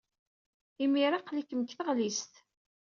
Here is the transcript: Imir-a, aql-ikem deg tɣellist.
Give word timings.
Imir-a, 0.83 1.17
aql-ikem 1.19 1.61
deg 1.61 1.71
tɣellist. 1.77 2.33